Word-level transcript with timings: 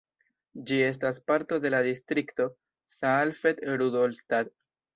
Ĝi 0.69 0.79
estas 0.85 1.19
parto 1.31 1.59
de 1.67 1.71
la 1.75 1.83
distrikto 1.89 2.49
Saalfeld-Rudolstadt. 2.99 4.55